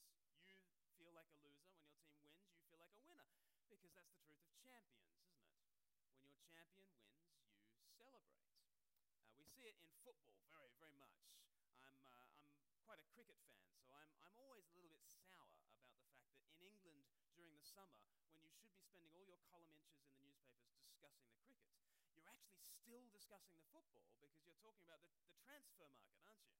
you 0.75 0.91
feel 0.99 1.15
like 1.15 1.31
a 1.31 1.39
loser. 1.39 1.71
When 1.71 1.87
your 1.87 2.03
team 2.11 2.19
wins, 2.35 2.51
you 2.51 2.59
feel 2.67 2.83
like 2.83 2.91
a 2.99 3.03
winner. 3.07 3.31
Because 3.71 3.95
that's 3.95 4.11
the 4.11 4.27
truth 4.27 4.51
of 4.51 4.67
champions, 4.67 5.15
isn't 5.23 5.39
it? 5.39 5.55
When 6.19 6.27
your 6.35 6.43
champion 6.51 6.91
wins, 6.91 7.23
you 7.79 7.87
celebrate. 7.95 8.51
Uh, 9.23 9.31
we 9.39 9.47
see 9.47 9.71
it 9.71 9.79
in 9.79 9.92
football 10.03 10.43
very, 10.51 10.75
very 10.75 10.95
much. 10.99 11.15
I'm, 11.79 11.95
uh, 12.03 12.27
I'm 12.67 12.75
quite 12.83 12.99
a 12.99 13.07
cricket 13.15 13.39
fan, 13.47 13.63
so 13.79 13.95
I'm, 13.95 14.11
I'm 14.19 14.35
always 14.35 14.67
a 14.67 14.75
little 14.75 14.91
bit 14.91 15.07
sour 15.15 15.47
about 15.63 15.79
the 15.79 15.95
fact 15.95 16.11
that 16.19 16.43
in 16.59 16.67
England 16.67 17.07
during 17.39 17.55
the 17.55 17.63
summer, 17.63 18.03
when 18.35 18.43
you 18.43 18.51
should 18.59 18.75
be 18.75 18.83
spending 18.83 19.15
all 19.15 19.23
your 19.23 19.39
column 19.47 19.71
inches 19.71 20.03
in 20.03 20.19
the 20.19 20.27
newspapers 20.27 20.75
discussing 20.83 21.23
the 21.31 21.39
cricket, 21.47 21.71
you're 22.11 22.27
actually 22.27 22.59
still 22.67 23.07
discussing 23.15 23.55
the 23.55 23.67
football 23.71 24.11
because 24.19 24.43
you're 24.43 24.59
talking 24.59 24.83
about 24.83 24.99
the, 25.07 25.11
the 25.23 25.39
transfer 25.39 25.87
market, 25.95 26.19
aren't 26.27 26.43
you? 26.51 26.59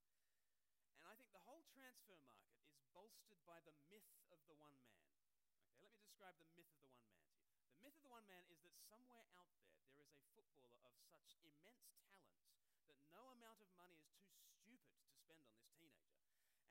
And 1.03 1.11
I 1.11 1.13
think 1.19 1.35
the 1.35 1.43
whole 1.43 1.67
transfer 1.75 2.15
market 2.23 2.55
is 2.63 2.79
bolstered 2.95 3.43
by 3.43 3.59
the 3.67 3.75
myth 3.91 4.07
of 4.31 4.39
the 4.47 4.55
one 4.55 4.79
man. 4.87 5.03
Okay, 5.75 5.83
let 5.83 5.91
me 5.91 5.99
describe 5.99 6.39
the 6.39 6.47
myth 6.55 6.71
of 6.71 6.79
the 6.79 6.87
one 6.87 7.03
man 7.03 7.19
to 7.27 7.35
you. 7.35 7.51
The 7.75 7.83
myth 7.83 7.99
of 7.99 8.03
the 8.07 8.13
one 8.15 8.23
man 8.31 8.47
is 8.47 8.63
that 8.63 8.75
somewhere 8.87 9.27
out 9.35 9.51
there, 9.59 9.75
there 9.99 10.07
is 10.07 10.15
a 10.15 10.23
footballer 10.31 10.79
of 10.87 10.95
such 11.11 11.35
immense 11.43 11.91
talent 12.07 12.32
no 13.13 13.29
amount 13.37 13.61
of 13.61 13.69
money 13.77 14.01
is 14.01 14.17
too 14.25 14.33
stupid 14.41 14.97
to 15.05 15.13
spend 15.21 15.45
on 15.45 15.53
this 15.53 15.69
teenager. 15.77 16.17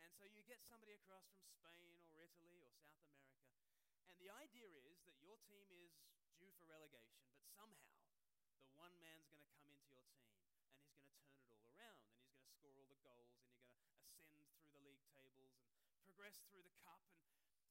And 0.03 0.11
so 0.11 0.27
you 0.27 0.43
get 0.43 0.59
somebody 0.67 0.99
across 0.99 1.31
from 1.31 1.47
Spain 1.47 2.03
or 2.11 2.19
Italy 2.19 2.59
or 2.59 2.69
South 2.75 2.99
America, 2.99 3.47
and 4.11 4.19
the 4.19 4.29
idea 4.35 4.67
is 4.91 4.99
that 5.07 5.15
your 5.23 5.39
team 5.47 5.71
is 5.71 5.95
due 6.35 6.51
for 6.59 6.67
relegation, 6.67 7.23
but 7.31 7.47
somehow 7.55 8.03
the 8.67 8.75
one 8.75 8.93
man's 8.99 9.31
going 9.31 9.39
to 9.39 9.51
come 9.55 9.71
into 9.71 9.87
your 9.87 10.03
team 10.11 10.35
and 10.35 10.83
he's 10.83 10.99
going 10.99 11.15
to 11.15 11.23
turn 11.23 11.39
it 11.39 11.47
all 11.55 11.63
around 11.71 12.03
and 12.03 12.11
he's 12.11 12.27
going 12.27 12.43
to 12.43 12.51
score 12.51 12.75
all 12.75 12.91
the 12.91 12.99
goals 13.07 13.39
and 13.39 13.47
you're 13.47 13.63
going 13.63 13.71
to 13.71 13.79
ascend 13.79 14.51
through 14.59 14.75
the 14.75 14.83
league 14.83 15.07
tables 15.15 15.55
and 15.55 16.03
progress 16.03 16.43
through 16.51 16.67
the 16.67 16.75
cup 16.83 17.07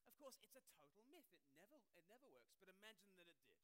and 0.02 0.10
of 0.10 0.18
course, 0.18 0.38
it's 0.42 0.58
a 0.58 0.66
total 0.82 1.06
myth. 1.14 1.30
It 1.30 1.46
never, 1.58 1.78
it 1.94 2.06
never 2.10 2.26
works, 2.34 2.54
but 2.58 2.70
imagine 2.70 3.14
that 3.18 3.30
it 3.30 3.38
did. 3.46 3.62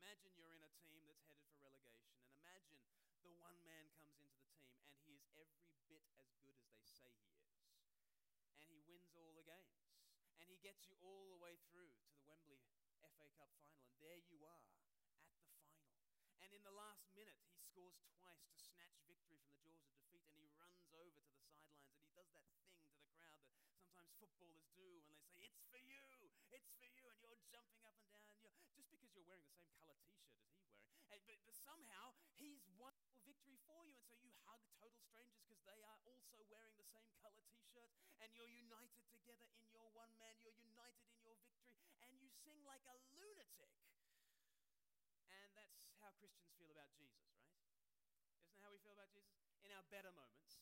Imagine 0.00 0.32
you're 0.36 0.56
in 0.56 0.64
a 0.64 0.72
team 0.88 1.04
that's 1.04 1.20
headed 1.28 1.44
for 1.52 1.60
relegation, 1.60 2.16
and 2.24 2.32
imagine 2.40 2.80
the 3.22 3.34
one 3.38 3.54
man 3.62 3.86
comes 3.94 4.18
into 4.18 4.42
the 4.42 4.58
team 4.58 4.82
and 4.90 4.98
he 5.06 5.14
is 5.14 5.26
every 5.38 5.78
bit 5.86 6.02
as 6.18 6.34
good 6.42 6.58
as 6.58 6.66
they 6.74 6.82
say 6.82 7.14
he 7.22 7.38
is. 7.38 7.62
And 8.58 8.66
he 8.70 8.82
wins 8.86 9.06
all 9.14 9.34
the 9.38 9.46
games. 9.46 9.86
And 10.42 10.50
he 10.50 10.58
gets 10.58 10.90
you 10.90 10.98
all 11.06 11.30
the 11.30 11.38
way 11.38 11.54
through 11.70 11.86
to 11.86 12.10
the 12.10 12.22
Wembley 12.26 12.58
FA 12.98 13.30
Cup 13.38 13.50
final. 13.62 13.86
And 13.86 13.94
there 14.02 14.18
you 14.26 14.42
are 14.42 14.58
at 14.66 14.74
the 14.74 14.90
final. 14.90 15.22
And 16.42 16.50
in 16.50 16.66
the 16.66 16.74
last 16.74 17.06
minute, 17.14 17.38
he 17.46 17.54
scores 17.54 18.02
twice 18.18 18.42
to 18.50 18.58
snatch 18.58 18.98
victory 19.06 19.38
from 19.38 19.54
the 19.54 19.62
jaws 19.62 19.86
of 19.86 19.94
defeat. 19.94 20.26
And 20.34 20.42
he 20.42 20.50
runs 20.58 20.82
over 20.90 21.22
to 21.22 21.30
the 21.30 21.46
sidelines 21.46 21.94
and 21.94 22.02
he 22.02 22.10
does 22.18 22.34
that 22.34 22.50
thing 22.58 22.74
to 22.74 22.90
the 22.90 23.06
crowd 23.14 23.46
that 23.54 23.70
sometimes 23.70 24.10
footballers 24.18 24.66
do 24.74 24.98
when 25.06 25.06
they 25.06 25.30
say, 25.30 25.46
It's 25.46 25.62
for 25.70 25.78
you, 25.78 26.02
it's 26.50 26.66
for 26.74 26.90
you. 26.90 27.06
And 27.06 27.22
you're 27.22 27.38
jumping 27.46 27.86
up 27.86 27.94
and 28.02 28.10
down. 28.10 28.34
You're, 28.42 28.58
just 28.74 28.90
because 28.90 29.14
you're 29.14 29.26
wearing 29.30 29.46
the 29.46 29.54
same 29.54 29.70
color 29.78 29.94
t 30.02 30.10
shirt 30.18 30.34
as 30.34 30.42
he's 30.42 30.58
wearing. 30.58 30.82
And, 31.14 31.22
but, 31.22 31.38
but 31.46 31.54
somehow, 31.54 32.18
he's 32.42 32.66
won 32.74 32.98
victory 33.22 33.62
for 33.62 33.86
you. 33.86 33.94
And 33.94 34.02
so 34.02 34.18
you 34.18 34.34
hug 34.52 34.68
total 34.76 35.00
strangers 35.08 35.40
because 35.48 35.64
they 35.64 35.80
are 35.80 35.96
also 36.04 36.36
wearing 36.52 36.76
the 36.76 36.84
same 36.92 37.08
color 37.24 37.40
t 37.48 37.56
shirt. 37.72 37.88
And 38.20 38.28
you're 38.36 38.52
united 38.52 39.08
together 39.08 39.48
in 39.56 39.64
your 39.72 39.88
one 39.96 40.12
man. 40.20 40.36
You're 40.44 40.60
united 40.60 41.08
in 41.08 41.24
your 41.24 41.40
victory. 41.40 41.80
And 42.04 42.12
you 42.20 42.28
sing 42.44 42.60
like 42.68 42.84
a 42.84 42.96
lunatic. 43.16 43.72
And 45.32 45.56
that's 45.56 45.72
how 46.04 46.12
Christians 46.20 46.52
feel 46.60 46.68
about 46.68 46.92
Jesus, 46.92 47.24
right? 47.32 47.48
Isn't 48.28 48.44
that 48.52 48.60
how 48.60 48.68
we 48.68 48.78
feel 48.84 48.92
about 48.92 49.08
Jesus? 49.16 49.32
In 49.64 49.72
our 49.72 49.86
better 49.88 50.12
moments. 50.12 50.60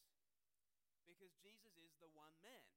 Because 1.03 1.35
Jesus 1.43 1.75
is 1.75 1.91
the 1.99 2.11
one 2.15 2.39
man 2.47 2.71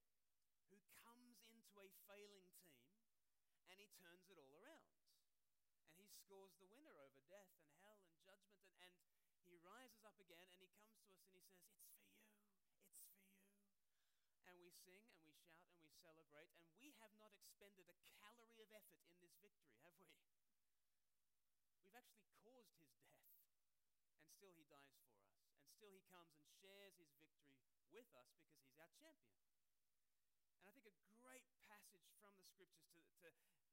who 0.74 0.81
comes 0.97 1.45
into 1.53 1.78
a 1.78 1.88
failing 2.09 2.50
team 2.57 2.81
and 3.69 3.78
he 3.78 3.85
turns 4.01 4.25
it 4.34 4.41
all 4.41 4.57
around. 4.57 4.90
And 5.94 6.01
he 6.01 6.09
scores 6.09 6.57
the 6.57 6.66
winner 6.66 6.97
over 6.97 7.22
death 7.30 7.53
and 7.62 7.69
hell 7.85 8.01
and 8.01 8.18
judgment. 8.25 8.66
And, 8.81 8.91
and 9.38 9.45
he 9.45 9.62
rises 9.73 10.06
up 10.06 10.13
again 10.22 10.45
and 10.53 10.61
he 10.61 10.69
comes 10.78 10.94
to 11.01 11.09
us 11.09 11.17
and 11.25 11.34
he 11.34 11.41
says, 11.41 11.66
It's 11.66 11.89
for 11.97 12.13
you. 12.13 12.29
It's 12.45 12.94
for 12.94 13.34
you. 13.34 13.81
And 14.45 14.56
we 14.61 14.69
sing 14.85 15.01
and 15.01 15.25
we 15.25 15.34
shout 15.34 15.66
and 15.73 15.81
we 15.81 15.89
celebrate. 15.97 16.53
And 16.61 16.78
we 16.78 16.94
have 17.01 17.09
not 17.17 17.34
expended 17.34 17.89
a 17.89 17.97
calorie 18.22 18.62
of 18.62 18.69
effort 18.69 19.01
in 19.09 19.17
this 19.17 19.33
victory, 19.41 19.73
have 19.81 19.97
we? 19.97 20.13
We've 21.81 21.98
actually 21.98 22.30
caused 22.45 22.69
his 22.77 22.86
death. 23.01 23.18
And 24.21 24.30
still 24.30 24.53
he 24.53 24.69
dies 24.69 24.94
for 25.01 25.18
us. 25.18 25.33
And 25.57 25.65
still 25.74 25.89
he 25.89 26.06
comes 26.13 26.38
and 26.38 26.45
shares 26.62 26.94
his 27.01 27.09
victory 27.18 27.50
with 27.89 28.09
us 28.13 28.30
because 28.38 28.62
he's 28.62 28.77
our 28.77 28.94
champion. 29.01 29.42
And 30.53 30.69
I 30.69 30.69
think 30.69 30.86
a 30.86 30.94
great 31.18 31.50
passage 31.65 32.06
from 32.21 32.38
the 32.38 32.45
scriptures 32.45 32.94
to, 33.25 33.30
to 33.30 33.30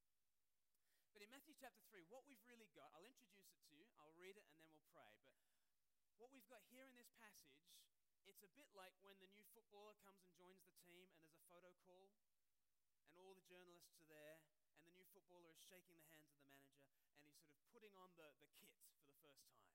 But 1.13 1.21
in 1.21 1.29
Matthew 1.29 1.53
chapter 1.53 1.83
3, 1.93 2.07
what 2.09 2.25
we've 2.25 2.41
really 2.47 2.69
got, 2.73 2.89
I'll 2.97 3.05
introduce 3.05 3.51
it 3.53 3.61
to 3.69 3.73
you, 3.77 3.85
I'll 4.01 4.15
read 4.17 4.39
it, 4.39 4.45
and 4.49 4.55
then 4.57 4.65
we'll 4.71 4.89
pray. 4.89 5.13
But 6.09 6.17
what 6.17 6.33
we've 6.33 6.47
got 6.49 6.65
here 6.73 6.87
in 6.89 6.95
this 6.97 7.11
passage, 7.19 7.59
it's 8.25 8.41
a 8.45 8.51
bit 8.55 8.69
like 8.77 8.93
when 9.01 9.17
the 9.19 9.29
new 9.33 9.45
footballer 9.53 9.97
comes 10.05 10.21
and 10.21 10.31
joins 10.37 10.61
the 10.65 10.75
team 10.85 11.09
and 11.11 11.19
there's 11.25 11.37
a 11.37 11.45
photo 11.49 11.73
call 11.81 12.13
and 13.09 13.17
all 13.19 13.33
the 13.33 13.45
journalists 13.49 13.97
are 13.97 14.05
there 14.05 14.37
and 14.77 14.85
the 14.85 14.93
new 14.93 15.05
footballer 15.09 15.49
is 15.51 15.61
shaking 15.65 15.97
the 15.97 16.07
hands 16.13 16.29
of 16.29 16.37
the 16.39 16.47
manager 16.53 16.85
and 16.85 17.25
he's 17.25 17.41
sort 17.41 17.57
of 17.57 17.65
putting 17.73 17.91
on 17.97 18.13
the, 18.15 18.29
the 18.39 18.49
kit 18.61 18.71
for 18.95 19.09
the 19.09 19.17
first 19.19 19.43
time. 19.49 19.67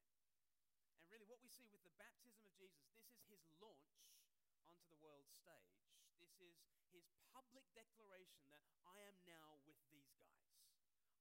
And 1.02 1.10
really, 1.10 1.26
what 1.26 1.42
we 1.42 1.50
see 1.50 1.66
with 1.68 1.82
the 1.82 1.92
baptism 2.00 2.40
of 2.46 2.54
Jesus, 2.56 2.88
this 2.94 3.10
is 3.10 3.26
his 3.28 3.42
launch 3.60 3.84
onto 4.64 4.88
the 4.88 5.00
world 5.04 5.28
stage. 5.28 5.76
This 6.16 6.32
is 6.40 6.56
his 6.88 7.04
public 7.36 7.64
declaration 7.76 8.48
that 8.48 8.64
I 8.88 8.96
am 9.04 9.16
now 9.28 9.60
with 9.68 9.76
these 9.92 10.08
guys. 10.16 10.48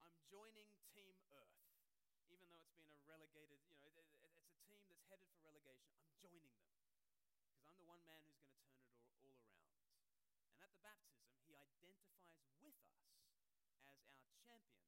I'm 0.03 0.15
joining 0.31 0.71
Team 0.95 1.15
Earth. 1.27 1.59
Even 2.31 2.47
though 2.47 2.63
it's 2.63 2.75
been 2.79 2.87
a 2.87 2.97
relegated, 3.03 3.59
you 3.67 3.75
know, 3.75 3.91
it, 3.99 4.07
it, 4.23 4.31
it's 4.47 4.55
a 4.55 4.63
team 4.71 4.87
that's 4.87 5.03
headed 5.11 5.27
for 5.35 5.43
relegation, 5.43 5.91
I'm 5.99 6.15
joining 6.23 6.47
them. 6.55 6.71
Because 7.51 7.67
I'm 7.67 7.77
the 7.77 7.87
one 7.87 8.01
man 8.07 8.23
who's 8.23 8.39
going 8.39 8.55
to 8.55 8.63
turn 8.63 8.79
it 8.79 8.87
all, 8.87 9.03
all 9.19 9.27
around. 9.35 9.59
And 10.55 10.63
at 10.63 10.71
the 10.71 10.79
baptism, 10.79 11.35
he 11.43 11.59
identifies 11.59 12.47
with 12.63 12.79
us 12.79 13.03
as 13.83 13.83
our 13.91 13.99
champion. 14.39 14.87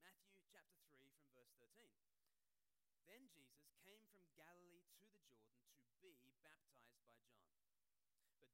Matthew 0.00 0.40
chapter 0.48 0.80
3 0.96 1.12
from 1.12 1.28
verse 1.36 1.52
13. 1.60 1.92
Then 3.04 3.28
Jesus 3.36 3.68
came 3.84 4.00
from 4.08 4.24
Galilee 4.32 4.80
to 4.80 4.96
the 4.96 5.04
Jordan 5.12 5.60
to 6.00 6.08
be 6.24 6.32
baptized 6.40 7.04
by 7.04 7.20
John. 7.36 7.60
But 8.40 8.53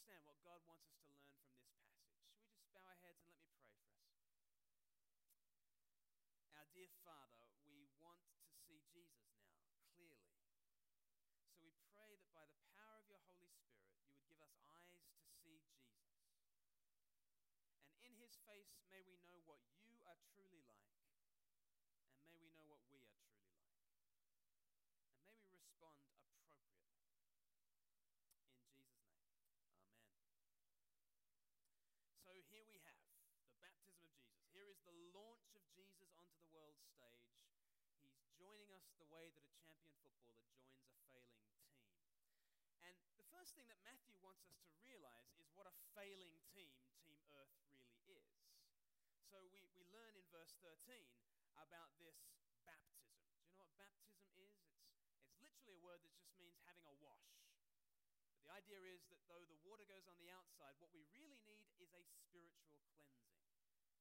understand 0.00 0.24
what 0.24 0.40
God 0.40 0.64
wants 0.64 0.88
us 0.88 0.96
to 1.04 1.12
learn 1.12 1.28
from 1.36 1.52
this 1.52 1.60
passage? 1.76 2.24
Should 2.24 2.40
we 2.40 2.48
just 2.56 2.72
bow 2.72 2.80
our 2.88 2.96
heads 3.04 3.20
and 3.20 3.36
let 3.36 3.44
me 3.44 3.52
pray 3.60 3.84
for 3.84 4.00
us? 4.00 4.16
Our 6.56 6.64
dear 6.72 6.88
Father, 7.04 7.44
we 7.68 7.84
want 8.00 8.24
to 8.32 8.48
see 8.64 8.80
Jesus 8.88 9.28
now 9.44 9.60
clearly. 9.92 10.40
So 11.52 11.60
we 11.60 11.76
pray 11.92 12.16
that 12.16 12.32
by 12.32 12.48
the 12.48 12.56
power 12.72 12.96
of 12.96 13.12
your 13.12 13.20
Holy 13.28 13.52
Spirit, 13.52 13.92
you 13.92 14.08
would 14.08 14.24
give 14.24 14.40
us 14.40 14.56
eyes 14.64 14.88
to 15.04 15.04
see 15.20 15.36
Jesus 15.44 15.84
and 17.84 18.00
in 18.00 18.16
his 18.16 18.40
face, 18.48 18.72
may 18.88 19.04
we 19.04 19.20
know 19.20 19.36
what 19.44 19.60
you 19.84 20.00
are 20.08 20.16
truly 20.32 20.64
like, 20.64 20.96
and 22.16 22.24
may 22.24 22.40
we 22.40 22.48
know 22.56 22.64
what 22.72 22.80
we 22.88 22.96
are 22.96 23.04
truly 23.20 23.44
like. 23.52 23.68
And 25.12 25.20
may 25.20 25.36
we 25.36 25.52
respond 25.52 26.00
appropriately. 26.00 26.64
In 28.48 28.72
Jesus' 28.72 29.04
name, 29.12 29.28
amen. 29.28 29.60
So 32.30 32.38
here 32.46 32.62
we 32.62 32.78
have 32.86 33.02
the 33.42 33.50
baptism 33.58 34.06
of 34.06 34.14
Jesus. 34.22 34.46
Here 34.54 34.70
is 34.70 34.78
the 34.86 34.94
launch 35.10 35.50
of 35.58 35.66
Jesus 35.74 36.14
onto 36.14 36.38
the 36.38 36.46
world 36.54 36.78
stage. 36.78 37.26
He's 38.22 38.69
us 38.80 38.96
the 38.96 39.08
way 39.12 39.28
that 39.36 39.44
a 39.44 39.54
champion 39.60 39.92
footballer 40.00 40.48
joins 40.56 40.88
a 40.96 41.04
failing 41.12 41.44
team. 41.52 41.76
And 42.84 42.96
the 43.20 43.28
first 43.28 43.52
thing 43.52 43.68
that 43.68 43.80
Matthew 43.84 44.16
wants 44.24 44.48
us 44.48 44.60
to 44.68 44.76
realize 44.80 45.28
is 45.36 45.48
what 45.52 45.68
a 45.68 45.74
failing 45.92 46.40
team 46.52 46.72
Team 47.04 47.20
Earth 47.36 47.52
really 47.76 48.00
is. 48.08 48.32
So 49.28 49.44
we, 49.52 49.68
we 49.76 49.84
learn 49.92 50.16
in 50.16 50.24
verse 50.32 50.56
13 50.64 50.76
about 51.60 51.92
this 52.00 52.16
baptism. 52.64 53.20
Do 53.28 53.36
you 53.36 53.46
know 53.46 53.56
what 53.60 53.70
baptism 53.76 54.24
is? 54.40 54.52
It's, 54.64 55.06
it's 55.20 55.36
literally 55.38 55.76
a 55.76 55.82
word 55.84 56.00
that 56.02 56.12
just 56.16 56.32
means 56.40 56.56
having 56.64 56.84
a 56.88 56.96
wash. 57.04 57.30
But 58.26 58.40
the 58.42 58.50
idea 58.50 58.80
is 58.90 59.06
that 59.12 59.20
though 59.28 59.44
the 59.46 59.60
water 59.62 59.84
goes 59.86 60.08
on 60.08 60.18
the 60.18 60.32
outside, 60.32 60.74
what 60.80 60.90
we 60.90 61.04
really 61.14 61.38
need 61.46 61.62
is 61.78 61.94
a 61.94 62.02
spiritual 62.18 62.66
cleansing. 62.90 63.30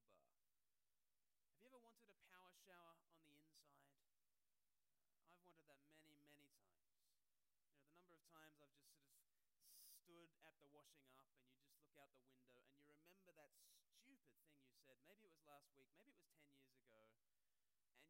Have 1.45 1.61
you 1.61 1.69
ever 1.69 1.77
wanted 1.85 2.09
a 2.09 2.17
power 2.33 2.57
shower 2.65 2.97
on 2.97 3.05
the 3.05 3.21
inside? 3.21 3.69
I've 5.29 5.45
wanted 5.45 5.69
that 5.69 5.85
many, 5.93 6.09
many 6.17 6.33
times. 6.41 6.89
You 7.69 7.77
know, 7.77 7.85
the 7.85 7.93
number 8.01 8.17
of 8.17 8.25
times 8.33 8.57
I've 8.65 8.66
just 8.77 9.01
sort 9.01 9.25
of 9.25 9.73
stood 9.89 10.29
at 10.45 10.57
the 10.61 10.69
washing 10.71 11.09
up 11.17 11.31
and 11.33 11.49
you 11.49 11.57
just 11.57 11.81
look 11.81 11.97
out 11.97 12.13
the 12.13 12.27
window 12.29 12.61
and 12.61 12.77
you 12.85 12.93
remember 13.09 13.33
that 13.33 13.53
stupid 14.05 14.37
thing 14.53 14.61
you 14.69 14.77
said. 14.85 15.01
Maybe 15.09 15.27
it 15.27 15.33
was 15.33 15.47
last 15.49 15.73
week, 15.75 15.89
maybe 15.97 16.13
it 16.13 16.21
was 16.21 16.37
10 16.37 16.53
years 16.61 16.77
ago. 16.85 17.01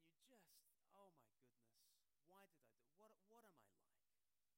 And 0.02 0.10
you 0.10 0.26
just, 0.26 0.50
oh 0.98 1.14
my 1.14 1.30
goodness, 1.38 1.62
why 2.26 2.42
did 2.50 2.58
I 2.58 2.72
do 2.74 2.82
What, 2.98 3.14
what 3.30 3.46
am 3.46 3.54
I 3.54 3.68
like? 3.70 3.92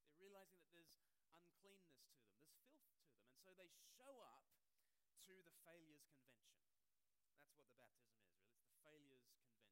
They're 0.00 0.16
realizing 0.16 0.64
that 0.64 0.72
there's 0.72 0.88
uncleanness 0.96 1.92
to 2.00 2.08
them, 2.08 2.24
there's 2.24 2.40
filth 2.48 2.56
to 2.56 2.72
them. 2.72 2.88
And 3.28 3.36
so 3.36 3.52
they 3.52 3.68
show 4.00 4.16
up 4.24 4.48
to 5.28 5.36
the 5.44 5.52
failures 5.68 6.08
convention. 6.08 6.64
That's 7.36 7.52
what 7.52 7.68
the 7.68 7.76
baptism 7.76 8.24
is, 8.24 8.32
really. 8.32 8.56
It's 8.56 8.72
the 8.72 8.80
failures 8.80 9.28
convention. 9.28 9.68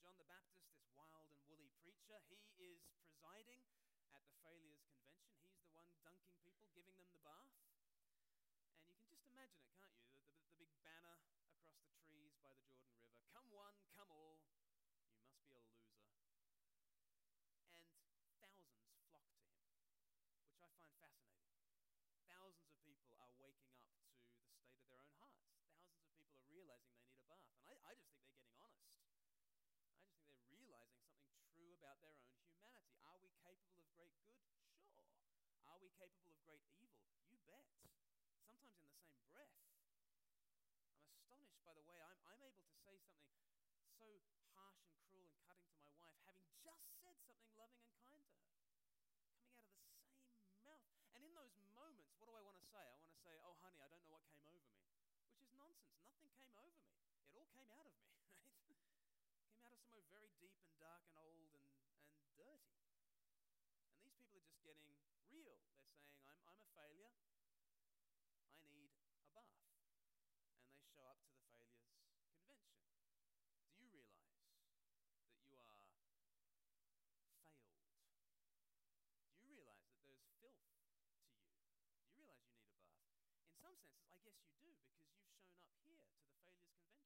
John 0.00 0.16
the 0.16 0.24
Baptist, 0.24 0.64
this 0.72 0.88
wild 0.96 1.28
and 1.28 1.99
preacher, 2.26 2.50
he 2.58 2.74
is 2.74 2.82
presiding 2.98 3.62
at 4.10 4.26
the 4.26 4.34
failures 4.42 4.82
convention. 4.82 5.30
He's 5.46 5.62
the 5.62 5.70
one 5.70 5.86
dunking 6.02 6.34
people, 6.42 6.66
giving 6.74 6.98
them 6.98 7.06
the 7.14 7.22
bath. 7.22 7.54
And 8.82 8.90
you 8.90 8.98
can 8.98 9.06
just 9.06 9.22
imagine 9.30 9.62
it, 9.62 9.70
can't 9.78 9.94
you? 9.94 10.10
The, 10.10 10.18
the, 10.26 10.42
the, 10.42 10.54
big 10.58 10.72
banner 10.82 11.22
across 11.62 11.86
the 11.86 12.02
trees 12.10 12.34
by 12.42 12.50
the 12.50 12.58
Jordan 12.66 12.98
River. 12.98 13.22
Come 13.30 13.46
one, 13.54 13.78
come 13.94 14.10
all. 14.10 14.42
You 14.42 15.14
must 15.14 15.38
be 15.46 15.54
a 15.54 15.54
loser 15.54 16.02
and 18.18 18.26
thousands 18.42 18.90
flock 19.06 19.30
to 19.38 19.46
him, 19.46 19.70
which 20.50 20.58
I 20.58 20.68
find 20.74 20.90
fascinating. 20.98 21.62
Thousands 22.26 22.66
of 22.74 22.80
people 22.82 23.14
are 23.22 23.30
waking 23.38 23.70
up 23.78 23.86
to 23.86 24.02
the 24.02 24.18
state 24.18 24.74
of 24.74 24.88
their 24.90 24.98
own 24.98 25.14
hearts. 25.22 25.39
their 32.00 32.16
own 32.16 32.32
humanity. 32.32 32.96
Are 33.04 33.20
we 33.20 33.28
capable 33.36 33.76
of 33.76 33.92
great 33.92 34.16
good? 34.32 34.40
Sure. 34.88 35.12
Are 35.68 35.76
we 35.80 35.92
capable 36.00 36.32
of 36.32 36.40
great 36.48 36.64
evil? 36.72 37.04
You 37.28 37.36
bet. 37.44 37.68
Sometimes 38.40 38.64
in 38.64 38.72
the 38.72 38.96
same 39.04 39.20
breath. 39.36 39.52
I'm 40.96 41.12
astonished 41.12 41.60
by 41.60 41.76
the 41.76 41.84
way 41.84 42.00
I'm, 42.00 42.16
I'm 42.24 42.40
able 42.40 42.64
to 42.64 42.76
say 42.80 42.96
something 43.04 43.44
so 44.00 44.08
harsh 44.56 44.80
and 44.88 44.96
cruel 45.12 45.28
and 45.28 45.36
cutting 45.44 45.68
to 45.68 45.76
my 45.84 45.92
wife, 45.92 46.16
having 46.24 46.48
just 46.64 46.88
said 47.04 47.20
something 47.20 47.52
loving 47.60 47.84
and 47.84 47.96
kind 48.00 48.24
to 48.24 48.40
her. 48.40 48.56
Coming 50.00 50.24
out 50.24 50.32
of 50.32 50.40
the 50.40 50.40
same 50.40 50.64
mouth. 50.64 50.88
And 51.12 51.20
in 51.20 51.32
those 51.36 51.52
moments, 51.76 52.16
what 52.16 52.32
do 52.32 52.34
I 52.34 52.40
want 52.40 52.56
to 52.56 52.64
say? 52.72 52.80
I 52.80 52.96
want 52.96 53.12
to 53.12 53.20
say, 53.20 53.36
oh, 53.44 53.60
honey, 53.60 53.84
I 53.84 53.92
don't 53.92 54.00
know 54.08 54.16
what 54.16 54.24
came 54.32 54.40
over 54.48 54.64
me, 54.72 54.88
which 55.28 55.36
is 55.36 55.52
nonsense. 55.52 56.00
Nothing 56.08 56.32
came 56.40 56.56
over 56.56 56.80
me. 56.80 56.96
It 57.28 57.36
all 57.36 57.52
came 57.52 57.68
out 57.68 57.84
of 57.84 57.92
me, 57.92 58.08
right? 58.32 58.80
came 59.52 59.60
out 59.68 59.76
of 59.76 59.80
somewhere 59.84 60.08
very 60.08 60.30
deep 60.40 60.56
and 60.64 60.72
dark 60.80 61.02
and 61.06 61.14
old 61.20 61.50
and 61.52 61.59
dirty. 62.40 62.72
And 64.00 64.12
these 64.16 64.28
people 64.32 64.48
are 64.56 64.64
just 64.64 64.80
getting 64.88 64.96
real. 65.28 65.60
They're 65.92 66.08
saying, 66.08 66.24
I'm, 66.24 66.40
I'm 66.48 66.58
a 66.64 66.68
failure. 66.72 67.12
I 68.56 68.72
need 68.72 68.88
a 68.96 69.12
bath. 69.36 69.60
And 70.56 70.72
they 70.72 70.80
show 70.88 71.04
up 71.04 71.20
to 71.20 71.36
the 71.36 71.44
failures 71.52 71.84
convention. 72.16 72.80
Do 73.76 73.84
you 73.84 73.92
realize 73.92 74.32
that 74.40 74.56
you 74.56 74.72
are 75.20 75.36
failed? 75.52 75.84
Do 79.36 79.44
you 79.44 79.60
realize 79.60 79.84
that 79.92 80.00
there's 80.08 80.24
filth 80.40 80.64
to 80.64 80.80
you? 80.80 80.96
Do 80.96 81.44
you 81.44 81.52
realize 81.60 81.92
you 82.00 82.16
need 82.16 82.32
a 82.32 82.38
bath? 82.40 82.64
In 83.44 83.52
some 83.60 83.76
senses, 83.76 84.08
I 84.08 84.16
guess 84.24 84.40
you 84.48 84.56
do 84.64 84.72
because 84.80 85.04
you've 85.04 85.28
shown 85.44 85.60
up 85.68 85.76
here 85.84 86.00
to 86.00 86.10
the 86.16 86.32
failures 86.40 86.72
convention. 86.72 87.04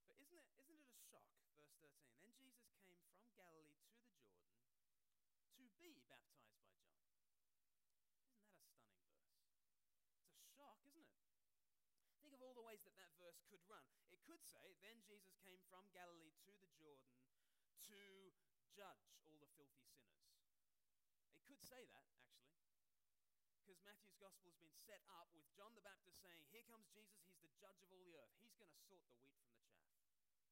But 0.09 0.17
isn't 0.17 0.41
it, 0.41 0.49
isn't 0.57 0.81
it 0.81 0.89
a 0.89 0.97
shock? 1.05 1.29
Verse 1.53 1.69
13. 1.77 2.17
Then 2.17 2.33
Jesus 2.33 2.73
came 2.81 2.97
from 3.13 3.29
Galilee 3.37 3.77
to 3.77 4.01
the 4.01 4.09
Jordan 4.25 4.57
to 5.53 5.69
be 5.77 6.01
baptized 6.09 6.65
by 6.65 6.73
John. 6.81 7.13
Isn't 7.13 8.09
that 8.09 8.17
a 8.17 8.41
stunning 8.41 8.41
verse? 8.41 8.89
It's 10.33 10.41
a 10.41 10.49
shock, 10.57 10.81
isn't 10.89 11.05
it? 11.05 11.13
Think 12.25 12.33
of 12.33 12.41
all 12.41 12.57
the 12.57 12.65
ways 12.65 12.81
that 12.89 12.97
that 12.97 13.13
verse 13.21 13.37
could 13.53 13.61
run. 13.69 13.85
It 14.09 14.25
could 14.25 14.41
say, 14.41 14.73
Then 14.81 14.97
Jesus 15.05 15.37
came 15.45 15.61
from 15.69 15.85
Galilee 15.93 16.33
to 16.49 16.51
the 16.57 16.73
Jordan 16.73 17.21
to 17.93 18.33
judge 18.73 19.13
all 19.29 19.37
the 19.37 19.51
filthy 19.53 19.85
sinners. 19.85 20.25
It 21.37 21.45
could 21.45 21.61
say 21.61 21.85
that. 21.93 22.12
Because 23.73 23.89
Matthew's 23.89 24.21
gospel 24.21 24.53
has 24.53 24.59
been 24.61 24.77
set 24.85 25.01
up 25.17 25.33
with 25.33 25.49
John 25.57 25.73
the 25.73 25.81
Baptist 25.81 26.21
saying, 26.21 26.45
Here 26.53 26.61
comes 26.69 26.85
Jesus, 26.93 27.25
he's 27.25 27.41
the 27.41 27.49
judge 27.57 27.81
of 27.81 27.89
all 27.89 28.05
the 28.05 28.13
earth. 28.21 28.29
He's 28.37 28.53
going 28.53 28.53
to 28.53 28.53
sort 28.53 28.69
the 28.69 28.85
wheat 28.85 29.01
from 29.09 29.25
the 29.25 29.33
chaff. 29.33 29.65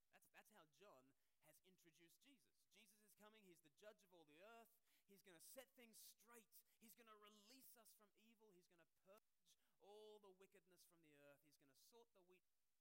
That's, 0.10 0.26
that's 0.34 0.50
how 0.58 0.66
John 0.82 1.06
has 1.46 1.54
introduced 1.70 2.18
Jesus. 2.26 2.50
Jesus 2.66 2.98
is 2.98 3.14
coming, 3.22 3.46
he's 3.46 3.62
the 3.62 3.78
judge 3.78 4.02
of 4.02 4.10
all 4.18 4.26
the 4.26 4.42
earth. 4.42 4.74
He's 5.06 5.22
going 5.22 5.38
to 5.38 5.46
set 5.54 5.70
things 5.78 6.02
straight. 6.02 6.50
He's 6.82 6.98
going 6.98 7.14
to 7.14 7.20
release 7.22 7.70
us 7.78 7.94
from 8.02 8.10
evil. 8.26 8.58
He's 8.58 8.74
going 8.74 8.90
to 8.90 8.98
purge 9.06 9.38
all 9.86 10.18
the 10.26 10.34
wickedness 10.42 10.82
from 10.90 11.06
the 11.06 11.22
earth. 11.22 11.46
He's 11.46 11.62
going 11.62 11.78
to 11.78 11.86
sort 11.94 12.10
the 12.18 12.26
wheat 12.26 12.42
chaff. 12.58 12.74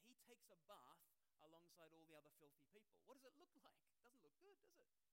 and 0.02 0.10
he 0.10 0.18
takes 0.26 0.50
a 0.50 0.58
bath 0.70 1.02
alongside 1.42 1.90
all 1.94 2.04
the 2.06 2.16
other 2.18 2.32
filthy 2.38 2.66
people. 2.70 2.94
What 3.06 3.18
does 3.22 3.30
it 3.30 3.36
look 3.38 3.54
like? 3.66 3.78
Doesn't 4.02 4.22
look 4.22 4.36
good, 4.42 4.58
does 4.62 4.78
it? 4.78 5.07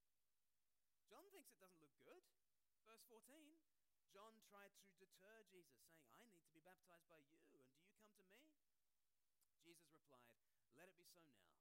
John 1.09 1.25
thinks 1.29 1.50
it 1.53 1.59
doesn't 1.62 1.81
look 1.85 1.97
good. 2.05 2.24
Verse 2.85 3.03
14 3.09 3.25
John 4.15 4.31
tried 4.47 4.71
to 4.79 4.88
deter 4.95 5.43
Jesus, 5.51 5.75
saying, 5.91 6.07
I 6.15 6.24
need 6.31 6.39
to 6.47 6.53
be 6.55 6.63
baptized 6.63 7.03
by 7.12 7.19
you, 7.19 7.35
and 7.35 7.43
do 7.51 7.59
you 7.59 7.67
come 7.67 7.91
to 7.91 8.15
me? 8.15 8.31
Jesus 9.59 9.91
replied, 9.91 10.31
Let 10.79 10.88
it 10.88 10.95
be 10.95 11.03
so 11.12 11.19
now. 11.35 11.51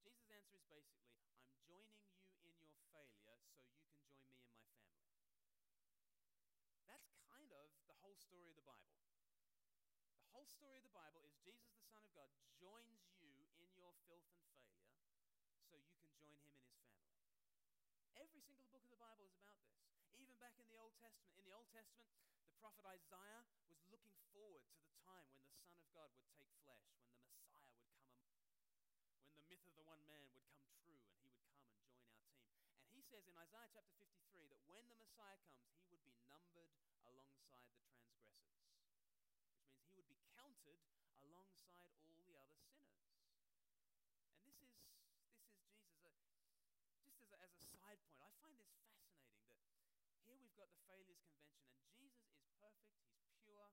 Jesus' 0.00 0.28
answer 0.32 0.56
is 0.56 0.66
basically, 0.66 1.12
I'm 1.44 1.60
joining 1.64 2.00
you 2.42 2.56
in 2.56 2.70
your 2.72 2.84
failure 2.92 3.46
so 3.60 3.68
you 3.68 3.92
can 3.92 4.08
join 4.24 4.40
me 4.40 4.48
in 4.48 4.56
my 4.56 4.72
family. 4.80 6.16
That's 6.88 7.12
kind 7.28 7.50
of 7.52 7.68
the 7.86 7.96
whole 8.00 8.16
story 8.16 8.50
of 8.50 8.56
the 8.58 8.66
Bible. 8.66 8.96
The 10.24 10.32
whole 10.32 10.48
story 10.48 10.80
of 10.80 10.84
the 10.86 10.94
Bible 10.96 11.22
is 11.28 11.36
Jesus, 11.40 11.68
the 11.76 11.86
Son 11.88 12.02
of 12.02 12.12
God, 12.16 12.32
joins 12.56 13.12
you 13.20 13.48
in 13.60 13.68
your 13.76 13.92
filth 14.08 14.26
and 14.32 14.40
failure 14.48 14.88
so 15.68 15.76
you 15.76 15.92
can 15.92 16.08
join 16.08 16.32
him 16.32 16.40
in 16.40 16.48
his 16.48 16.64
family. 16.64 16.96
Every 18.16 18.40
single 18.40 18.68
book 18.72 18.84
of 18.84 18.92
the 18.92 19.00
Bible 19.00 19.24
is 19.28 19.36
about 19.36 19.60
this. 19.68 19.82
Even 20.16 20.36
back 20.40 20.51
in 20.62 20.70
the 20.70 20.78
Old 20.78 20.94
Testament. 21.02 21.34
In 21.42 21.44
the 21.50 21.56
Old 21.58 21.66
Testament, 21.74 22.14
the 22.46 22.54
prophet 22.62 22.86
Isaiah 22.86 23.42
was 23.66 23.82
looking 23.90 24.14
forward 24.30 24.62
to 24.70 24.78
the 24.78 24.94
time 25.02 25.26
when 25.34 25.42
the 25.42 25.58
Son 25.58 25.74
of 25.74 25.90
God 25.90 26.06
would 26.14 26.30
take 26.38 26.46
flesh, 26.62 26.86
when 26.94 27.02
the 27.02 27.26
Messiah 27.26 27.66
would 27.66 27.82
come 27.82 27.98
among 28.06 28.30
when 29.26 29.34
the 29.34 29.46
myth 29.50 29.64
of 29.66 29.74
the 29.74 29.82
one 29.82 30.02
man 30.06 30.22
would 30.30 30.46
come 30.54 30.70
true 30.78 30.94
and 31.02 31.10
he 31.10 31.18
would 31.18 31.34
come 31.34 31.50
and 31.50 31.58
join 31.58 31.74
our 31.74 31.90
team. 31.98 32.30
And 32.86 32.94
he 32.94 33.02
says 33.02 33.26
in 33.26 33.34
Isaiah 33.34 33.70
chapter 33.74 33.94
53 33.98 34.50
that 34.54 34.62
when 34.70 34.86
the 34.86 34.98
Messiah 34.98 35.38
comes, 35.50 35.74
he 35.82 35.98
would 35.98 36.06
be 36.06 36.14
numbered 36.30 36.70
alongside 37.10 37.66
the 37.66 37.74
transgressors, 37.82 38.22
which 39.18 39.58
means 39.58 39.82
he 39.90 39.98
would 39.98 40.06
be 40.06 40.18
counted 40.38 40.78
alongside 41.26 41.90
all 42.06 42.22
the 42.26 42.38
other 42.38 42.54
sinners. 42.70 43.02
And 44.38 44.46
this 44.46 44.58
is, 44.62 44.70
this 44.70 44.70
is 44.70 44.70
Jesus. 44.70 44.78
Uh, 45.98 46.94
just 47.02 47.18
as 47.18 47.30
a, 47.34 47.38
as 47.42 47.54
a 47.56 47.64
side 47.78 47.98
point, 48.06 48.22
I 48.22 48.30
find 48.42 48.54
this 48.58 48.70
fascinating 48.74 49.32
that 50.02 50.18
here 50.26 50.41
we've 50.52 50.68
got 50.68 50.76
the 50.76 50.84
failures 50.84 51.24
convention, 51.24 51.64
and 51.80 51.88
Jesus 51.96 52.28
is 52.28 52.44
perfect, 52.60 52.92
he's 53.08 53.24
pure, 53.40 53.72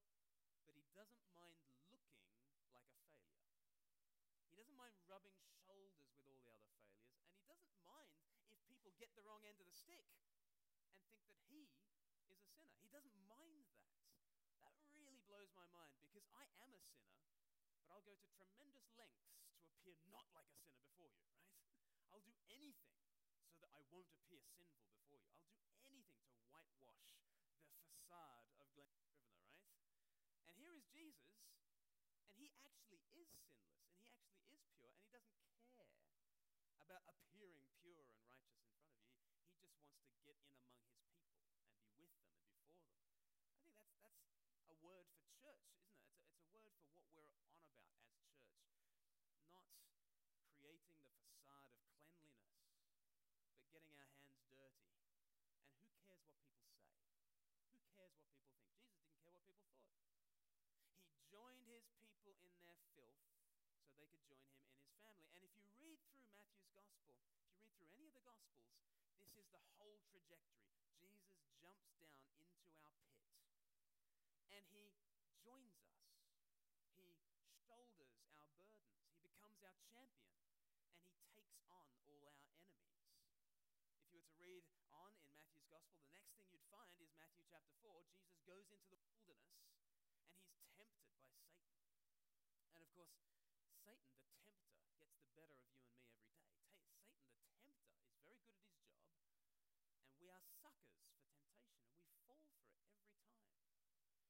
but 0.64 0.72
he 0.80 0.88
doesn't 0.96 1.28
mind 1.36 1.60
looking 1.92 2.24
like 2.24 2.48
a 2.56 2.56
failure. 2.72 3.12
He 4.48 4.56
doesn't 4.56 4.80
mind 4.80 4.96
rubbing 5.04 5.36
shoulders 5.60 6.00
with 6.00 6.16
all 6.24 6.40
the 6.40 6.48
other 6.48 6.64
failures, 6.72 7.04
and 7.20 7.36
he 7.36 7.44
doesn't 7.44 7.76
mind 7.84 8.16
if 8.48 8.64
people 8.64 8.96
get 8.96 9.12
the 9.12 9.28
wrong 9.28 9.44
end 9.44 9.60
of 9.60 9.68
the 9.68 9.76
stick 9.76 10.08
and 10.08 10.24
think 10.32 11.20
that 11.20 11.36
he 11.52 11.68
is 11.68 12.40
a 12.40 12.48
sinner. 12.48 12.48
He 12.80 12.88
doesn't 12.88 13.20
mind 13.28 13.68
that. 13.76 14.00
That 14.64 14.72
really 14.96 15.20
blows 15.28 15.52
my 15.52 15.68
mind 15.76 16.00
because 16.00 16.24
I 16.32 16.48
am 16.64 16.72
a 16.72 16.80
sinner, 16.80 17.20
but 17.76 17.92
I'll 17.92 18.08
go 18.08 18.16
to 18.16 18.28
tremendous 18.40 18.88
lengths 18.96 19.36
to 19.52 19.68
appear 19.68 20.00
not 20.08 20.32
like 20.32 20.48
a 20.48 20.56
sinner 20.56 20.80
before 20.80 21.12
you, 21.12 21.28
right? 21.28 21.44
I'll 22.16 22.24
do 22.24 22.40
anything 22.48 22.99
won't 23.90 24.10
appear 24.14 24.42
sinful 24.42 24.86
before 24.94 25.22
you. 25.26 25.42
I'll 25.66 25.82
do 25.86 25.94
anything 25.94 26.26
to 26.30 26.42
whitewash 26.50 27.10
the 27.74 27.86
facade 27.90 28.46
of 28.62 28.66
Glen 28.78 28.94
Scrivener, 28.94 29.42
right? 29.50 29.74
And 30.46 30.56
here 30.62 30.74
is 30.78 30.86
Jesus, 30.94 31.34
and 32.22 32.34
he 32.38 32.54
actually 32.54 33.02
is 33.02 33.04
sinless, 33.14 33.50
and 33.82 33.90
he 33.90 34.06
actually 34.06 34.30
is 34.30 34.70
pure, 34.78 34.94
and 34.94 35.02
he 35.02 35.10
doesn't 35.14 35.38
care 35.74 35.90
about 36.86 37.06
appearing 37.06 37.66
pure 37.82 38.06
and 38.10 38.22
righteous 38.30 38.66
in 38.66 38.82
front 38.90 38.98
of 38.98 39.14
you. 39.14 39.30
He, 39.62 39.70
just 39.70 39.82
wants 39.86 40.10
to 40.10 40.22
get 40.26 40.38
in 40.42 40.54
among 40.58 40.82
his 40.90 41.06
people 41.14 41.46
and 41.78 41.86
be 41.94 42.10
with 42.10 42.26
them 42.30 42.46
and 42.46 42.66
before 42.66 42.98
them. 42.98 43.22
I 43.62 43.74
think 43.78 43.94
that's, 44.02 44.22
that's 44.50 44.70
a 44.70 44.78
word 44.82 45.06
for 45.14 45.26
church, 45.38 45.66
isn't 45.70 45.94
it? 45.94 46.10
It's 46.46 46.54
a, 46.58 46.62
it's 46.66 46.98
a 46.98 47.06
word 47.14 47.30
for 47.38 47.54
what 47.54 47.70
we're 47.78 47.94
on 47.94 48.10
about 48.10 48.34
as 48.34 48.66
church. 48.66 48.98
Not 49.54 49.66
creating 50.58 50.98
the 51.06 51.14
facade 51.22 51.70
of 51.70 51.78
cleanliness, 51.94 52.58
but 53.56 53.70
getting 53.72 53.96
our 53.96 54.12
hands 54.18 54.44
dirty. 54.52 54.90
And 55.64 55.80
who 55.80 55.94
cares 56.06 56.26
what 56.28 56.44
people 56.50 56.76
say? 56.84 57.08
Who 57.72 57.86
cares 57.96 58.19
people 58.30 58.54
think? 58.62 58.78
Jesus 58.86 59.18
didn't 59.26 59.42
care 59.50 59.58
what 59.58 60.06
people 60.06 60.22
thought. 60.22 60.54
He 61.10 61.26
joined 61.32 61.66
his 61.66 61.86
people 62.22 62.54
in 62.54 62.66
their 62.70 62.82
filth 62.94 63.18
so 63.90 63.96
they 63.98 64.06
could 64.12 64.24
join 64.28 64.46
him 64.46 64.62
in 64.62 64.78
his 64.78 64.94
family. 65.02 65.34
And 65.34 65.44
if 65.48 65.54
you 65.58 65.66
read 65.82 66.00
through 66.12 66.30
Matthew's 66.30 66.70
gospel, 66.76 67.18
if 67.18 67.34
you 67.34 67.50
read 67.58 67.74
through 67.80 67.90
any 67.96 68.12
of 68.12 68.16
the 68.20 68.26
gospels, 68.28 68.70
this 69.18 69.34
is 69.34 69.48
the 69.50 69.64
whole 69.80 69.98
trajectory. 70.12 70.70
Jesus 71.02 71.34
jumps 71.58 71.90
down 71.98 72.22
into 72.54 72.78
our 72.86 72.94
pit 73.10 73.34
and 74.54 74.66
he 74.70 74.94
joins 75.42 75.74
us. 75.82 75.98
He 76.94 77.10
shoulders 77.66 78.04
our 78.06 78.14
burdens. 78.30 78.70
He 79.16 79.24
becomes 79.26 79.64
our 79.64 79.76
champion 79.90 80.38
and 81.02 81.18
he 81.18 81.26
takes 81.34 81.58
on 81.72 81.84
all 82.06 82.22
our 82.24 82.38
enemies. 82.46 82.78
If 83.98 84.12
you 84.14 84.22
were 84.22 84.30
to 84.30 84.38
read 84.40 84.79
Matthew's 85.60 85.76
gospel, 85.76 86.00
the 86.08 86.16
next 86.16 86.32
thing 86.40 86.48
you'd 86.56 86.72
find 86.72 86.96
is 87.04 87.12
Matthew 87.20 87.44
chapter 87.52 87.76
4. 87.84 88.00
Jesus 88.48 88.80
goes 88.88 88.96
into 88.96 89.12
the 89.12 89.28
wilderness 89.28 89.68
and 89.76 89.92
he's 89.92 90.08
tempted 90.08 90.48
by 90.56 90.64
Satan. 90.72 91.04
And 92.72 92.80
of 92.80 92.88
course, 92.96 93.12
Satan, 93.20 93.20
the 93.68 93.76
tempter, 93.84 93.92
gets 93.92 94.00
the 94.00 94.08
better 94.08 94.08
of 94.08 94.16
you 94.24 94.72
and 94.80 94.88
me 94.88 95.04
every 95.04 95.28
day. 95.36 95.60
Satan, 97.60 97.76
the 97.76 97.76
tempter, 97.92 98.08
is 98.08 98.24
very 98.24 98.40
good 98.40 98.56
at 98.56 98.72
his 98.72 98.88
job, 98.88 99.12
and 100.00 100.16
we 100.24 100.32
are 100.32 100.40
suckers 100.64 100.96
for 100.96 101.12
temptation, 101.12 101.76
and 101.92 102.08
we 102.08 102.16
fall 102.24 102.40
for 102.48 102.64
it 102.64 102.72
every 102.80 102.96
time. 102.96 103.20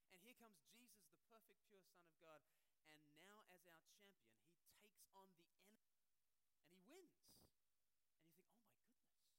And 0.09 0.17
here 0.25 0.33
comes 0.41 0.57
Jesus, 0.73 1.13
the 1.13 1.21
perfect, 1.29 1.61
pure 1.69 1.85
Son 1.93 2.01
of 2.09 2.17
God, 2.17 2.41
and 2.89 3.05
now 3.21 3.45
as 3.53 3.61
our 3.69 3.85
champion, 3.85 4.33
he 4.65 4.73
takes 4.81 5.05
on 5.13 5.29
the 5.37 5.45
enemy, 5.45 5.77
and 6.65 6.73
he 6.73 6.81
wins. 6.89 7.21
And 8.33 8.33
you 8.33 8.49
think, 8.49 8.49
oh 8.65 8.81
my 8.81 8.97
goodness. 8.97 9.29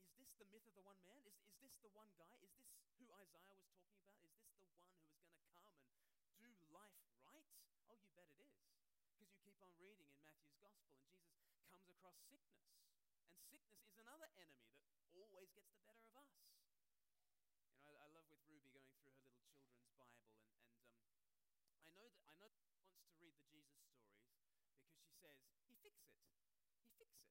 Is 0.00 0.16
this 0.16 0.29
the 0.40 0.48
myth 0.48 0.64
of 0.64 0.72
the 0.72 0.80
one 0.80 0.96
man? 1.04 1.20
Is, 1.28 1.36
is 1.52 1.60
this 1.60 1.76
the 1.84 1.92
one 1.92 2.08
guy? 2.16 2.32
Is 2.40 2.48
this 2.56 2.72
who 2.96 3.04
Isaiah 3.12 3.52
was 3.52 3.68
talking 3.68 4.00
about? 4.00 4.24
Is 6.32 6.40
this 6.40 6.56
the 6.64 6.72
one 6.72 6.88
who 6.96 7.04
is 7.04 7.20
going 7.20 7.36
to 7.36 7.44
come 7.44 7.60
and 7.60 7.60
do 7.60 7.60
life 7.68 7.68
right? 7.68 7.84
Oh, 7.84 8.00
you 8.00 8.08
bet 8.16 8.24
it 8.24 8.40
is. 8.40 8.56
Because 9.12 9.28
you 9.28 9.36
keep 9.44 9.60
on 9.60 9.68
reading 9.76 10.08
in 10.08 10.16
Matthew's 10.24 10.56
gospel, 10.64 10.96
and 10.96 11.12
Jesus 11.36 11.60
comes 11.68 11.92
across 11.92 12.16
sickness. 12.24 12.72
And 13.28 13.36
sickness 13.52 13.84
is 13.84 14.00
another 14.00 14.32
enemy 14.40 14.72
that 14.80 15.04
always 15.12 15.52
gets 15.52 15.68
the 15.76 15.84
better 15.84 16.08
of 16.08 16.16
us. 16.16 16.32
You 17.60 17.68
know, 17.68 17.84
I, 17.84 17.92
I 18.00 18.08
love 18.16 18.24
with 18.32 18.40
Ruby 18.48 18.72
going 18.72 18.88
through 18.96 19.12
her 19.12 19.20
little 19.20 19.44
children's 19.44 19.92
Bible, 19.92 20.24
and, 20.40 20.40
and 20.56 21.20
um, 21.36 21.52
I 21.84 21.92
know 21.92 22.08
that 22.08 22.24
I 22.24 22.32
know 22.40 22.48
that 22.48 22.64
she 22.64 22.80
wants 22.80 22.96
to 23.04 23.12
read 23.20 23.36
the 23.36 23.44
Jesus 23.44 23.76
stories 23.76 24.16
because 24.88 25.04
she 25.04 25.12
says, 25.20 25.36
He 25.68 25.76
fix 25.84 26.00
it. 26.00 26.16
He 26.80 26.88
fix 26.96 27.12
it. 27.20 27.28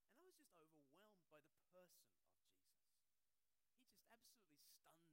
of 0.00 0.16
Jesus. 0.16 0.48
And 0.56 0.72
I 0.72 0.72
was 0.72 0.88
just 0.88 0.96
overwhelmed 0.96 1.28
by 1.28 1.44
the 1.44 1.60
person 1.68 2.00
of 2.00 2.08
Jesus. 2.16 2.64
He 3.76 3.84
just 3.84 4.08
absolutely 4.08 4.64
stunned 4.64 4.96
me. 4.96 5.12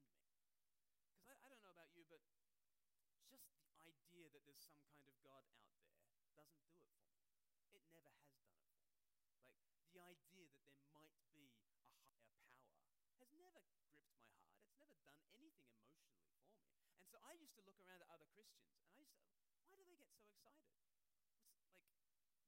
Because 1.12 1.28
I, 1.28 1.36
I 1.44 1.48
don't 1.52 1.60
know 1.60 1.76
about 1.76 1.92
you, 1.92 2.08
but 2.08 2.24
just 3.28 3.52
the 3.60 3.76
idea 3.84 4.32
that 4.32 4.48
there's 4.48 4.64
some 4.64 4.80
kind 4.88 5.04
of 5.12 5.20
God 5.20 5.44
out 5.44 5.60
there 5.68 5.84
doesn't 6.32 6.64
do 6.64 6.80
it 6.80 6.88
for 6.88 6.96
me. 6.96 7.04
It 7.76 7.84
never 7.92 8.00
has 8.16 8.16
done 8.24 8.40
it 8.40 8.56
for 8.64 8.72
me. 8.72 8.88
Like, 9.76 9.92
the 9.92 10.02
idea 10.02 10.48
that 10.48 10.64
there 10.64 10.80
might 10.94 11.12
be 11.34 11.44
a 11.44 11.52
higher 11.52 11.84
power 11.92 12.32
has 13.20 13.30
never 13.38 13.60
gripped 13.68 13.92
my 13.92 14.06
heart. 14.08 14.34
It's 14.64 14.78
never 14.80 14.98
done 15.04 15.18
anything 15.34 15.70
emotionally 15.74 16.22
for 16.22 16.38
me. 16.38 16.64
And 17.02 17.07
so 17.18 17.26
I 17.26 17.34
used 17.34 17.58
to 17.58 17.66
look 17.66 17.82
around 17.82 17.98
at 18.06 18.14
other 18.14 18.30
Christians 18.30 18.70
and 18.78 18.78
I 18.86 18.94
used 18.94 19.18
to, 19.18 19.26
why 19.66 19.74
do 19.74 19.82
they 19.90 19.98
get 19.98 20.14
so 20.14 20.22
excited? 20.30 20.70
What's, 20.70 20.86
like, 20.94 21.10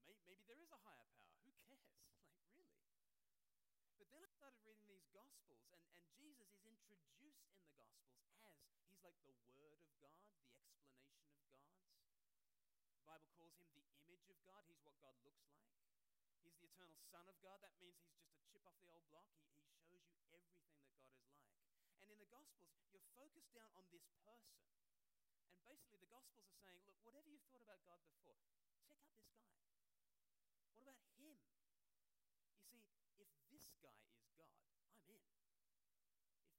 may, 0.05 0.13
maybe 0.29 0.45
there 0.45 0.61
is 0.61 0.69
a 0.69 0.77
higher 0.85 1.09
power. 1.09 1.33
Who 1.41 1.57
cares? 1.65 1.89
Like, 2.29 2.45
really? 2.53 2.85
But 3.97 4.13
then 4.13 4.21
I 4.21 4.29
started 4.29 4.61
reading 4.61 4.85
these 4.85 5.09
Gospels, 5.09 5.65
and, 5.73 5.81
and 5.97 6.05
Jesus 6.13 6.53
is 6.61 6.77
introduced 6.85 7.41
in 7.49 7.57
the 7.57 7.65
Gospels 7.73 8.13
as 8.45 8.53
he's 8.85 9.01
like 9.01 9.17
the 9.25 9.57
Word 9.57 9.73
of 9.73 9.89
God, 9.97 10.13
the 10.13 10.29
explanation 10.37 10.85
of 10.85 11.17
God's. 11.17 11.49
The 12.93 13.05
Bible 13.09 13.33
calls 13.41 13.57
him 13.57 13.73
the 13.73 13.89
image 14.05 14.29
of 14.29 14.37
God. 14.45 14.69
He's 14.69 14.85
what 14.85 14.93
God 15.01 15.17
looks 15.25 15.49
like. 15.49 15.65
He's 16.45 16.53
the 16.61 16.69
eternal 16.69 17.01
Son 17.09 17.25
of 17.25 17.37
God. 17.41 17.57
That 17.65 17.73
means 17.81 17.97
he's 17.97 18.21
just 18.21 18.37
a 18.37 18.45
chip 18.53 18.61
off 18.69 18.77
the 18.85 18.93
old 18.93 19.01
block. 19.09 19.25
He, 19.33 19.49
he 19.81 19.81
shows 19.89 20.05
you 20.13 20.29
everything 20.29 20.61
that 20.69 20.77
God 20.93 21.01
is 21.09 21.25
like. 21.41 21.48
Gospels, 22.39 22.87
you're 22.95 23.03
focused 23.19 23.51
down 23.51 23.71
on 23.75 23.83
this 23.91 24.07
person. 24.23 24.55
And 25.51 25.59
basically, 25.67 25.99
the 25.99 26.11
Gospels 26.11 26.47
are 26.47 26.59
saying, 26.63 26.79
look, 26.87 26.99
whatever 27.03 27.27
you've 27.27 27.43
thought 27.51 27.63
about 27.67 27.83
God 27.83 27.99
before, 28.07 28.39
check 28.47 28.55
out 28.63 28.71
this 28.79 29.11
guy. 29.11 29.43
What 30.71 30.83
about 30.87 31.03
him? 31.19 31.35
You 32.71 32.83
see, 32.87 32.87
if 33.19 33.31
this 33.51 33.67
guy 33.83 33.99
is 34.15 34.31
God, 34.39 34.55
I'm 34.87 35.03
in. 35.09 35.23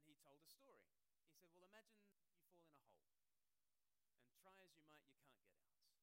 And 0.00 0.08
he 0.08 0.16
told 0.24 0.40
a 0.40 0.48
story. 0.48 0.80
He 1.28 1.36
said, 1.36 1.52
Well, 1.52 1.68
imagine 1.68 2.00
you 2.00 2.08
fall 2.16 2.32
in 2.32 2.40
a 2.40 2.48
hole, 2.48 2.80
and 4.24 4.32
try 4.40 4.56
as 4.64 4.72
you 4.72 4.84
might, 4.88 5.04
you 5.12 5.20
can't 5.28 5.52
get 5.60 5.68
out. 5.68 6.00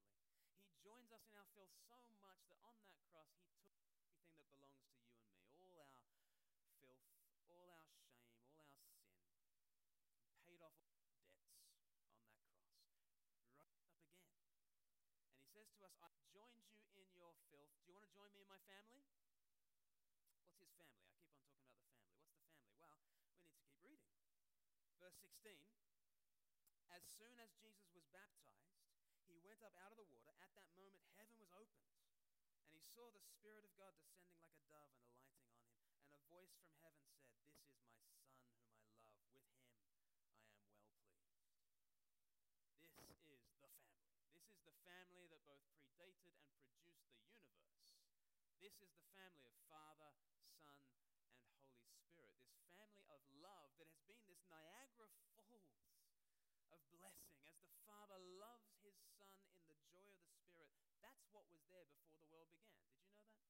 He 0.69 0.79
joins 0.85 1.08
us 1.19 1.27
in 1.27 1.35
our 1.35 1.51
filth 1.51 1.75
so 1.83 1.99
much 2.23 2.39
that 2.47 2.63
on 2.63 2.79
that 2.79 2.95
cross, 3.11 3.27
he 3.35 3.43
took 3.51 3.67
everything 3.67 3.91
that 4.39 4.47
belongs 4.55 4.87
to 4.87 5.03
you 5.03 5.11
and 5.51 5.59
me 5.59 5.75
all 5.75 5.91
our 5.91 6.07
filth, 6.79 7.03
all 7.51 7.67
our 7.75 7.83
shame, 7.99 8.23
all 8.47 8.55
our 8.55 8.71
sin, 8.79 8.95
paid 10.47 10.63
off 10.63 10.79
all 10.79 10.95
debts 11.03 11.27
on 11.27 11.43
that 11.43 11.59
cross. 11.59 11.83
Rose 13.67 13.83
up 13.83 13.99
again. 13.99 14.31
And 15.27 15.35
he 15.35 15.43
says 15.51 15.67
to 15.75 15.91
us, 15.91 15.99
I 15.99 16.15
joined 16.31 16.71
you 16.71 17.03
in 17.03 17.11
your 17.11 17.35
filth. 17.51 17.75
Do 17.83 17.91
you 17.91 17.99
want 17.99 18.07
to 18.07 18.15
join 18.15 18.31
me 18.31 18.47
in 18.47 18.51
my 18.51 18.63
family? 18.71 19.03
What's 19.03 19.27
his 19.27 19.43
family? 19.43 19.91
I 20.47 20.55
keep 20.55 20.71
on 20.71 20.87
talking 20.87 21.19
about 21.19 21.35
the 21.35 21.35
family. 21.35 21.75
What's 22.47 22.63
the 22.63 22.79
family? 22.79 23.19
Well, 23.67 23.83
we 23.83 23.91
need 23.91 24.07
to 24.07 24.15
keep 24.15 24.31
reading. 24.31 24.55
Verse 25.03 25.19
16 25.19 25.59
as 26.89 27.05
soon 27.15 27.37
as 27.39 27.53
Jesus 27.61 27.87
was 27.95 28.07
baptized, 28.11 28.78
he 29.29 29.37
went 29.45 29.61
up 29.61 29.77
out 29.77 29.93
of 29.93 30.01
the 30.01 30.09
water. 30.09 30.33
At 30.41 30.57
that 30.57 30.73
moment, 30.73 31.05
heaven 31.21 31.37
was 31.37 31.53
opened, 31.53 31.85
and 32.65 32.73
he 32.73 32.81
saw 32.81 33.13
the 33.13 33.21
Spirit 33.21 33.69
of 33.69 33.77
God 33.77 33.93
descending 34.01 34.41
like 34.41 34.57
a 34.57 34.65
dove 34.73 34.89
and 34.89 35.05
alighting 35.13 35.45
on 35.45 35.53
him. 35.53 35.69
And 36.09 36.17
a 36.17 36.25
voice 36.33 36.57
from 36.57 36.73
heaven 36.81 37.05
said, 37.13 37.29
This 37.29 37.45
is 37.53 37.61
my 37.69 37.77
Son 37.93 38.09
whom 38.25 38.25
I 38.25 38.41
love. 38.49 38.73
With 39.29 39.45
him 39.45 39.61
I 39.61 39.85
am 39.85 39.93
well 42.97 43.13
pleased. 43.29 43.29
This 43.29 43.45
is 43.45 43.53
the 43.53 43.61
family. 43.61 44.01
This 44.33 44.49
is 44.49 44.65
the 44.65 44.73
family 44.89 45.29
that 45.29 45.45
both 45.45 45.61
predated 45.77 46.33
and 46.49 46.57
produced 46.65 47.13
the 47.13 47.21
universe. 47.29 47.85
This 48.65 48.81
is 48.81 48.89
the 48.97 49.05
family 49.13 49.45
of 49.45 49.53
Father, 49.69 50.09
Son, 50.57 50.81
and 50.89 51.69
Holy 51.69 51.93
Spirit. 52.09 52.33
This 52.49 52.65
family 52.73 53.13
of 53.13 53.21
love 53.45 53.77
that 53.77 53.93
has 53.93 54.01
been 54.09 54.25
this 54.25 54.41
Niagara 54.49 55.13
Falls 55.29 55.69
of 56.73 56.81
blessing 56.93 57.33
as 57.49 57.57
the 57.65 57.73
Father 57.89 58.21
loves 58.37 58.69
his 58.85 58.97
Son 59.17 59.33
in 59.57 59.65
the 59.65 59.77
joy 59.89 60.05
of 60.05 60.17
the 60.21 60.29
Spirit. 60.37 60.69
That's 61.01 61.25
what 61.33 61.49
was 61.49 61.65
there 61.73 61.89
before 61.89 62.13
the 62.21 62.29
world 62.29 62.53
began. 62.53 62.77
Did 62.93 63.01
you 63.01 63.09
know 63.17 63.25
that? 63.25 63.41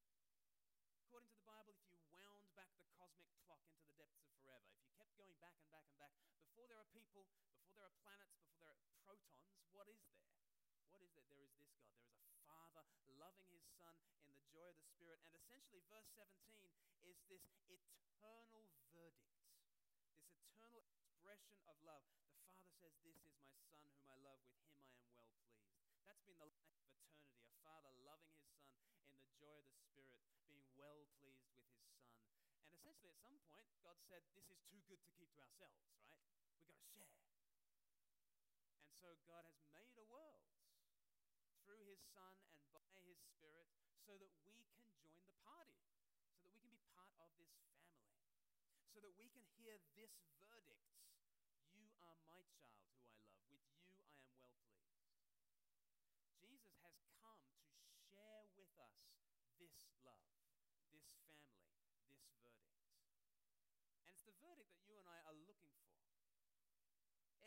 According 1.03 1.35
to 1.35 1.39
the 1.39 1.49
Bible, 1.49 1.75
if 1.75 1.83
you 1.91 1.99
wound 2.15 2.47
back 2.55 2.71
the 2.79 2.87
cosmic 2.95 3.27
clock 3.43 3.59
into 3.67 3.83
the 3.83 3.91
depths 3.99 4.23
of 4.23 4.31
forever, 4.39 4.71
if 4.71 4.79
you 4.87 4.91
kept 4.95 5.11
going 5.19 5.35
back 5.43 5.58
and 5.69 5.77
back 5.77 5.85
and 5.85 6.01
back, 6.01 6.17
before 6.49 6.65
there 6.65 6.81
are 6.81 6.89
people, 6.97 7.29
before 7.61 7.77
there 7.77 7.85
are 7.85 7.97
planets, 8.01 8.33
before 8.41 8.57
there 8.57 8.73
are 8.73 8.81
protons, 9.05 9.45
what 9.77 9.85
is 9.93 10.01
there? 10.01 10.25
What 10.89 11.05
is 11.05 11.13
there? 11.13 11.29
There 11.29 11.45
is 11.45 11.53
this 11.53 11.69
God. 11.69 11.93
There 12.09 12.17
is 12.17 12.25
a 12.25 12.41
Father 12.49 12.89
loving 13.21 13.45
his 13.53 13.61
Son 13.77 13.93
in 14.25 14.33
the 14.33 14.49
joy 14.49 14.65
of 14.65 14.81
the 14.81 14.89
Spirit. 14.89 15.21
And 15.29 15.37
essentially, 15.37 15.85
verse 15.93 16.09
17 16.17 16.33
is 17.05 17.21
this 17.29 17.45
eternal 18.01 18.73
verdict, 18.97 19.29
this 20.25 20.41
eternal 20.57 20.81
expression 21.05 21.61
of 21.69 21.77
love. 21.85 22.01
The 22.41 22.49
Father 22.49 22.73
says, 22.81 22.97
This 23.05 23.21
is 23.21 23.37
my 23.37 23.53
Son 23.69 23.85
whom 23.93 24.09
I 24.09 24.17
love. 24.25 24.41
With 24.49 24.73
him 24.73 24.89
I 24.89 25.05
am 25.05 25.13
well 25.13 25.29
pleased. 25.37 25.69
That's 26.09 26.25
been 26.25 26.33
the 26.33 26.49
life 26.49 26.57
of 26.57 26.65
eternity. 26.65 27.13
A 27.45 27.53
Father 27.61 27.93
loving 28.09 28.33
his 28.41 28.49
Son 28.57 28.73
in 29.13 29.21
the 29.21 29.37
joy 29.37 29.53
of 29.61 29.69
the 29.69 29.77
Spirit, 29.85 30.17
being 30.49 30.65
well 30.81 31.05
pleased 31.21 31.45
with 31.53 31.69
his 31.69 31.69
Son. 31.85 32.01
And 32.65 32.73
essentially, 32.73 33.08
at 33.08 33.08
some 33.19 33.39
point, 33.51 33.67
God 33.83 33.99
said, 34.07 34.23
This 34.35 34.47
is 34.47 34.63
too 34.71 34.79
good 34.87 35.03
to 35.03 35.11
keep 35.19 35.35
to 35.35 35.43
ourselves, 35.43 35.83
right? 35.91 36.23
We've 36.63 36.63
got 36.63 36.71
to 36.71 36.87
share. 36.95 37.11
And 38.87 38.95
so 39.03 39.19
God 39.27 39.43
has 39.43 39.59
made 39.75 39.91
a 39.99 40.07
world 40.07 40.47
through 41.67 41.83
his 41.91 41.99
Son 42.15 42.33
and 42.55 42.87
by 42.87 43.03
his 43.03 43.19
Spirit 43.19 43.67
so 44.07 44.15
that 44.15 44.31
we 44.47 44.63
can 44.71 44.87
join 45.03 45.21
the 45.27 45.35
party, 45.43 45.83
so 46.31 46.47
that 46.47 46.55
we 46.55 46.63
can 46.63 46.71
be 46.71 46.81
part 46.95 47.11
of 47.19 47.29
this 47.43 47.51
family, 47.67 48.07
so 48.95 49.03
that 49.03 49.13
we 49.19 49.27
can 49.35 49.43
hear 49.59 49.77
this 49.99 50.15
verdict 50.39 50.87
You 51.75 51.91
are 52.01 52.17
my 52.31 52.41
child 52.55 52.87
who 52.87 52.95
I 52.95 53.03
love. 53.03 53.19
With 53.51 53.67
you 53.67 53.83
I 53.83 53.99
am 53.99 54.23
well 54.39 54.55
pleased. 54.63 54.95
Jesus 56.39 56.79
has 56.87 56.95
come 57.19 57.43
to 57.51 57.91
share 58.09 58.47
with 58.55 58.71
us 58.79 58.95
this 59.59 59.75
love, 60.07 60.31
this 60.95 61.11
family, 61.27 61.67
this 62.09 62.31
verdict. 62.39 62.78
The 64.29 64.37
verdict 64.45 64.69
that 64.77 64.85
you 64.85 64.93
and 65.01 65.09
I 65.09 65.25
are 65.25 65.33
looking 65.49 65.73
for. 65.89 66.05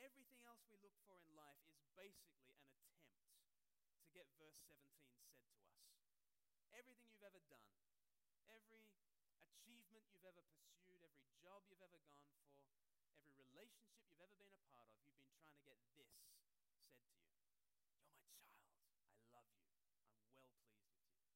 Everything 0.01 0.41
else 0.49 0.65
we 0.65 0.81
look 0.81 0.97
for 1.05 1.13
in 1.21 1.29
life 1.37 1.61
is 1.77 1.85
basically 1.93 2.41
an 2.41 2.57
attempt 2.57 3.05
to 4.01 4.09
get 4.09 4.25
verse 4.41 4.57
17 4.65 4.81
said 5.21 5.37
to 5.37 5.61
us. 5.61 5.77
Everything 6.73 7.05
you've 7.13 7.21
ever 7.21 7.37
done, 7.45 7.69
every 8.49 8.89
achievement 9.45 10.09
you've 10.09 10.25
ever 10.25 10.41
pursued, 10.41 11.05
every 11.05 11.29
job 11.37 11.61
you've 11.69 11.85
ever 11.85 12.01
gone 12.09 12.25
for, 12.33 12.49
every 13.29 13.45
relationship 13.45 14.01
you've 14.09 14.25
ever 14.25 14.33
been 14.41 14.49
a 14.49 14.65
part 14.73 14.89
of, 14.89 15.05
you've 15.05 15.21
been 15.21 15.37
trying 15.37 15.61
to 15.61 15.65
get 15.69 15.77
this 15.85 15.93
said 15.93 16.09
to 16.09 16.25
you 16.25 16.41
You're 17.77 17.93
my 17.93 17.93
child. 17.93 18.09
I 19.13 19.29
love 19.29 19.45
you. 19.53 19.69
I'm 19.69 19.85
well 19.85 19.85
pleased 19.85 19.85
with 19.85 20.01
you. 20.01 21.29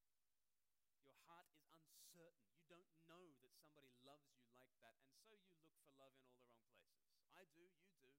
Your 1.06 1.14
heart 1.30 1.46
is 1.54 1.62
uncertain. 1.70 2.50
You 2.58 2.66
don't 2.66 2.90
know 3.06 3.30
that 3.46 3.54
somebody 3.62 3.94
loves 4.02 4.26
you 4.34 4.42
like 4.58 4.74
that, 4.82 4.98
and 5.06 5.14
so 5.22 5.38
you 5.38 5.54
look 5.54 5.70
for 5.86 5.95
love 6.06 6.22
in 6.22 6.38
all 6.38 6.54
the 6.54 6.62
wrong 6.62 6.78
places. 6.86 7.26
I 7.34 7.42
do, 7.50 7.62
you 7.66 7.90
do. 7.98 8.10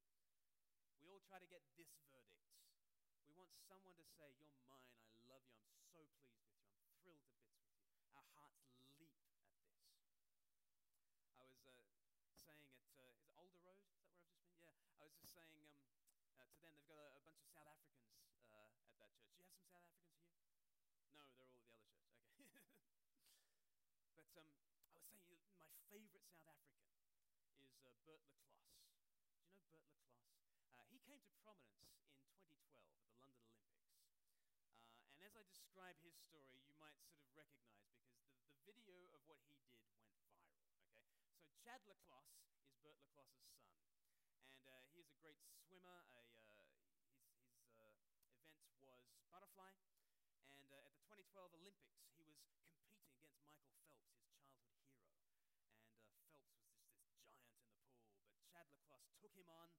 We 1.00 1.08
all 1.12 1.24
try 1.24 1.40
to 1.40 1.48
get 1.48 1.64
this 1.80 1.92
verdict 2.12 2.48
we 3.28 3.36
want 3.36 3.52
someone 3.68 3.92
to 4.00 4.08
say, 4.16 4.32
You're 4.40 4.56
mine, 4.72 4.96
I 5.12 5.20
love 5.28 5.44
you, 5.52 5.60
I'm 5.60 5.76
so 5.92 6.00
pleased 6.16 6.40
with 6.40 6.56
you, 6.56 6.72
I'm 6.80 6.88
thrilled 7.04 7.20
to 7.20 7.32
bits 7.36 7.60
with 7.60 7.76
you. 7.76 7.92
Our 8.16 8.24
hearts 8.32 8.64
leap 8.96 9.12
at 9.20 9.28
this. 9.36 9.52
I 11.36 11.44
was 11.44 11.60
uh, 11.68 11.76
saying 12.40 12.64
at, 12.72 12.88
uh, 12.96 13.12
is 13.12 13.20
it 13.20 13.32
Alder 13.36 13.60
Road? 13.68 13.84
Is 13.84 13.92
that 13.92 14.08
where 14.08 14.16
I've 14.16 14.24
just 14.24 14.48
been? 14.48 14.72
Yeah. 14.80 15.04
I 15.04 15.06
was 15.12 15.16
just 15.20 15.36
saying 15.36 15.60
um, 15.60 15.92
uh, 16.40 16.48
to 16.56 16.64
them, 16.64 16.72
they've 16.72 16.88
got 16.88 16.96
a, 16.96 17.08
a 17.20 17.22
bunch 17.28 17.44
of 17.44 17.52
South 17.52 17.68
Africans 17.68 18.16
uh, 18.48 18.72
at 18.88 18.96
that 18.96 19.12
church. 19.28 19.44
Do 19.52 19.60
you 19.60 19.68
have 19.76 19.84
some 19.92 20.08
South 20.08 20.24
Africans 20.24 20.24
here? 20.24 20.48
No, 21.20 21.28
they're 21.36 21.52
all 21.52 21.68
at 21.68 21.76
the 21.76 21.84
other 21.84 22.00
church. 22.00 22.24
Okay. 22.40 22.72
but 24.16 24.32
um, 24.40 24.56
I 24.96 25.04
was 25.04 25.06
saying, 25.12 25.44
my 25.60 25.68
favorite 25.92 26.26
South 26.32 26.48
African 26.48 26.87
is 27.86 28.02
uh, 28.06 28.06
Bert 28.06 28.26
le 28.26 28.34
Clos. 28.42 28.58
Do 29.38 29.46
you 29.46 29.54
know 29.54 29.62
Bert 29.70 29.86
le 29.86 29.94
Clos? 29.94 30.18
Uh, 30.74 30.82
he 30.90 30.98
came 31.06 31.22
to 31.22 31.30
prominence 31.46 31.78
in 31.78 31.86
2012 31.94 32.34
at 32.90 32.98
the 33.06 33.14
London 33.22 33.46
Olympics. 33.54 34.02
Uh, 34.98 35.14
and 35.14 35.22
as 35.22 35.38
I 35.38 35.46
describe 35.46 35.94
his 36.02 36.18
story, 36.18 36.58
you 36.66 36.74
might 36.82 36.98
sort 37.06 37.22
of 37.22 37.30
recognize 37.38 37.86
because 37.94 38.18
the, 38.34 38.42
the 38.66 38.74
video 38.74 39.06
of 39.14 39.22
what 39.30 39.38
he 39.42 39.46
did 39.54 39.62
went 39.70 39.86
viral. 39.94 40.26
Okay, 40.90 41.06
so 41.38 41.46
Chad 41.62 41.86
le 41.86 41.94
Clos 42.10 42.26
is 42.42 42.50
Bert 42.82 42.98
le 42.98 43.06
Clos's 43.14 43.46
son, 43.46 43.62
and 44.50 44.66
uh, 44.66 44.82
he 44.90 44.98
is 44.98 45.14
a 45.14 45.18
great 45.22 45.38
swimmer. 45.70 46.02
A, 46.18 46.18
uh, 46.18 46.26
his 46.58 47.46
his 47.54 47.70
uh, 47.78 47.94
event 48.82 48.82
was 48.82 49.06
butterfly, 49.30 49.70
and 50.50 50.66
uh, 50.74 50.82
at 50.88 50.98
the 50.98 51.04
2012 51.06 51.54
Olympics, 51.54 52.02
he 52.18 52.26
was 52.26 52.42
competing 52.42 52.82
against 52.82 53.14
Michael 53.22 53.38
Phelps, 53.46 53.70
his 53.70 53.86
childhood 53.94 54.18
hero. 54.18 54.42
And 55.58 55.62
Phelps 55.62 55.78
was 55.78 55.94
just 56.70 56.78
this 56.78 56.94
giant 57.02 57.18
in 57.18 58.38
the 58.38 58.46
pool, 58.58 58.77
but 58.92 59.04
took 59.20 59.34
him 59.36 59.50
on 59.52 59.70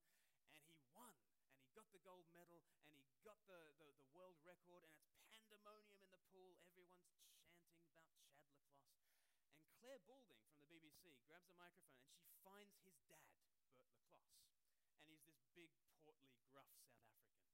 and 0.52 0.64
he 0.64 0.76
won. 0.92 1.12
And 1.56 1.64
he 1.64 1.72
got 1.72 1.88
the 1.92 2.02
gold 2.04 2.28
medal 2.32 2.64
and 2.92 3.00
he 3.00 3.20
got 3.24 3.40
the, 3.48 3.58
the, 3.80 3.88
the, 4.00 4.10
world 4.12 4.36
record 4.44 4.84
and 4.84 4.94
it's 4.96 5.20
pandemonium 5.28 6.00
in 6.04 6.10
the 6.12 6.22
pool. 6.32 6.60
Everyone's 6.68 7.00
chanting 7.08 7.40
about 7.48 7.72
chad 7.88 8.04
laclosse 8.12 8.60
and 9.64 9.72
Clare 9.80 10.02
Balding 10.04 10.40
from 10.44 10.56
the 10.60 10.66
bbc 10.68 11.16
grabs 11.24 11.48
the 11.48 11.56
microphone 11.56 12.04
and 12.12 12.20
she 12.20 12.32
finds 12.44 12.76
his 12.84 12.96
dad 13.08 13.24
bert 13.40 13.52
laclosse 13.56 14.04
and 14.92 15.04
he's 15.08 15.24
this 15.24 15.40
big 15.56 15.72
portly 16.04 16.36
gruff 16.52 16.68
south 16.84 17.00
african. 17.08 17.48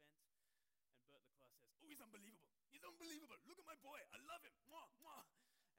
And 0.91 1.07
Bert 1.07 1.23
le 1.23 1.31
Clos 1.33 1.51
says, 1.55 1.55
Oh, 1.79 1.87
he's 1.87 2.01
unbelievable. 2.03 2.51
He's 2.69 2.83
unbelievable. 2.83 3.37
Look 3.47 3.59
at 3.59 3.67
my 3.67 3.79
boy. 3.79 3.99
I 4.11 4.19
love 4.27 4.41
him. 4.43 4.53
Mwah, 4.69 4.89
mwah. 5.01 5.25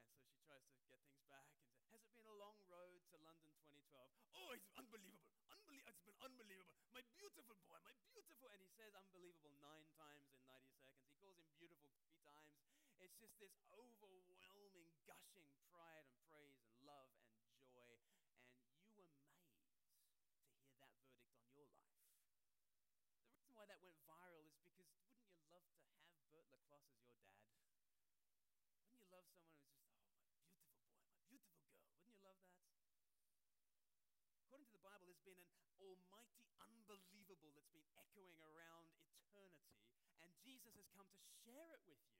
And 0.00 0.08
so 0.08 0.16
she 0.24 0.40
tries 0.48 0.64
to 0.64 0.72
get 0.90 1.00
things 1.04 1.24
back 1.28 1.46
and 1.52 1.60
says, 1.64 1.84
Has 1.92 2.00
it 2.02 2.12
been 2.16 2.28
a 2.28 2.38
long 2.40 2.58
road 2.66 3.00
to 3.12 3.16
London 3.22 3.50
2012? 3.60 4.10
Oh, 4.40 4.50
it's 4.56 4.68
unbelievable. 4.74 5.30
Unbelie- 5.50 5.84
it's 5.86 6.02
been 6.06 6.18
unbelievable. 6.22 6.70
My 6.94 7.02
beautiful 7.14 7.56
boy, 7.66 7.78
my 7.82 7.94
beautiful. 8.10 8.48
And 8.50 8.60
he 8.62 8.70
says 8.74 8.94
unbelievable 8.94 9.54
nine 9.60 9.86
times 9.98 10.26
in 10.30 10.40
90 10.46 10.70
seconds. 10.82 11.04
He 11.04 11.14
calls 11.20 11.36
him 11.38 11.46
beautiful 11.58 11.90
three 12.00 12.16
times. 12.24 12.54
It's 13.00 13.16
just 13.16 13.34
this 13.40 13.54
overwhelming, 13.74 14.88
gushing 15.06 15.48
pride 15.72 16.04
and 16.06 16.16
praise 16.30 16.60
and 16.62 16.74
love 16.84 17.10
and 17.50 17.60
joy. 17.72 17.96
And 18.78 18.92
you 18.94 19.04
were 19.04 19.12
made 19.24 19.40
hear 21.50 21.66
that 21.66 21.80
verdict 21.90 21.90
on 21.90 22.06
your 22.06 22.20
life. 22.30 22.94
The 23.24 23.32
reason 23.34 23.52
why 23.56 23.59
that 23.70 23.78
went 23.86 23.94
viral 24.02 24.42
is 24.50 24.58
because 24.66 24.90
wouldn't 24.98 25.30
you 25.30 25.46
love 25.54 25.62
to 25.70 25.78
have 26.02 26.18
Bert 26.34 26.42
le 26.50 26.58
Clos 26.66 26.90
as 26.90 27.06
your 27.06 27.22
dad? 27.22 27.46
Wouldn't 28.74 28.98
you 28.98 29.06
love 29.14 29.22
someone 29.30 29.62
who's 29.62 29.78
just, 29.78 29.94
oh, 30.10 30.98
my 31.06 31.14
beautiful 31.30 31.54
boy, 31.62 31.78
my 31.78 31.86
beautiful 31.94 32.18
girl? 32.18 32.42
Wouldn't 32.50 32.66
you 32.66 32.82
love 32.82 33.30
that? 33.30 34.26
According 34.42 34.66
to 34.66 34.74
the 34.74 34.82
Bible, 34.82 35.06
there's 35.06 35.22
been 35.22 35.38
an 35.38 35.54
almighty 35.78 36.50
unbelievable 36.58 37.54
that's 37.54 37.70
been 37.70 37.86
echoing 37.94 38.42
around 38.42 38.90
eternity, 39.14 39.70
and 40.18 40.34
Jesus 40.42 40.74
has 40.74 40.90
come 40.90 41.06
to 41.06 41.22
share 41.46 41.70
it 41.70 41.86
with 41.86 42.02
you. 42.10 42.18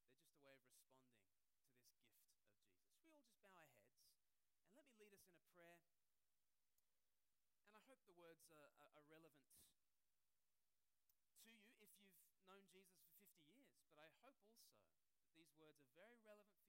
they're 0.00 0.16
just 0.16 0.32
a 0.32 0.40
way 0.40 0.56
of 0.56 0.64
responding 0.64 1.20
to 1.20 1.28
this 1.28 1.52
gift 1.52 1.76
of 1.76 1.92
Jesus. 1.92 2.56
We 2.96 3.12
all 3.12 3.20
just 3.20 3.36
bow 3.44 3.52
our 3.52 3.68
heads 3.68 3.92
and 4.64 4.72
let 4.80 4.88
me 4.88 4.96
lead 4.96 5.12
us 5.12 5.28
in 5.28 5.36
a 5.36 5.44
prayer? 5.52 5.80
And 7.66 7.72
I 7.76 7.80
hope 7.84 8.00
the 8.08 8.16
words 8.16 8.40
are, 8.48 8.70
are, 8.80 8.92
are 8.96 9.06
relevant 9.12 9.44
to 9.52 9.60
you 9.60 9.76
if 11.36 11.92
you've 12.24 12.46
known 12.48 12.64
Jesus 12.72 12.96
for 12.96 13.12
50 13.12 13.44
years. 13.52 13.76
But 13.92 14.00
I 14.00 14.10
hope 14.24 14.40
also 14.40 14.72
that 14.72 15.28
these 15.36 15.52
words 15.60 15.76
are 15.84 15.92
very 15.96 16.16
relevant 16.24 16.65